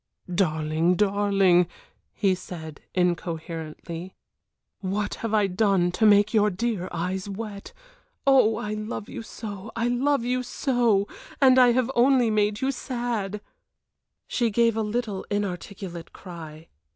[0.33, 1.67] "Darling darling,"
[2.11, 4.15] he said, incoherently,
[4.79, 7.71] "what have I done to make your dear eyes wet?
[8.25, 11.07] Oh, I love you so, I love you so,
[11.39, 13.41] and I have only made you sad."
[14.27, 16.69] She gave a little, inarticulate cry.